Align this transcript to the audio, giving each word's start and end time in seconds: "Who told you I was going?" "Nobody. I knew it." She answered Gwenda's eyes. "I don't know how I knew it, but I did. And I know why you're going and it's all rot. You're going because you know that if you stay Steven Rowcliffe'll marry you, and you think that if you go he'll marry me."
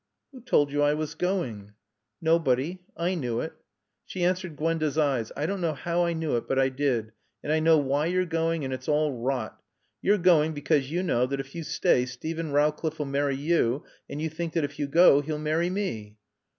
"Who 0.31 0.41
told 0.41 0.71
you 0.71 0.81
I 0.81 0.95
was 0.95 1.13
going?" 1.13 1.73
"Nobody. 2.19 2.81
I 2.97 3.13
knew 3.13 3.39
it." 3.39 3.53
She 4.03 4.23
answered 4.23 4.55
Gwenda's 4.55 4.97
eyes. 4.97 5.31
"I 5.37 5.45
don't 5.45 5.61
know 5.61 5.73
how 5.73 6.03
I 6.05 6.13
knew 6.13 6.37
it, 6.37 6.47
but 6.47 6.57
I 6.57 6.69
did. 6.69 7.11
And 7.43 7.53
I 7.53 7.59
know 7.59 7.77
why 7.77 8.07
you're 8.07 8.25
going 8.25 8.65
and 8.65 8.73
it's 8.73 8.87
all 8.89 9.11
rot. 9.15 9.61
You're 10.01 10.17
going 10.17 10.53
because 10.53 10.89
you 10.91 11.03
know 11.03 11.27
that 11.27 11.39
if 11.39 11.53
you 11.53 11.61
stay 11.63 12.07
Steven 12.07 12.51
Rowcliffe'll 12.51 13.05
marry 13.05 13.35
you, 13.35 13.83
and 14.09 14.19
you 14.19 14.27
think 14.31 14.53
that 14.53 14.63
if 14.63 14.79
you 14.79 14.87
go 14.87 15.21
he'll 15.21 15.37
marry 15.37 15.69
me." 15.69 16.17